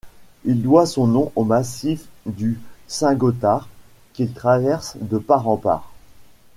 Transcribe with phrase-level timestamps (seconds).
[0.45, 3.69] Il doit son nom au massif du Saint-Gothard
[4.13, 5.91] qu'il traverse de part en part.